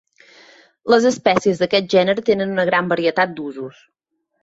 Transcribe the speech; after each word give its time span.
Les 0.93 1.05
espècies 1.09 1.63
d'aquest 1.65 1.93
gènere 1.97 2.25
tenen 2.33 2.57
una 2.59 2.69
gran 2.73 2.93
varietat 2.97 3.39
d'usos. 3.41 3.89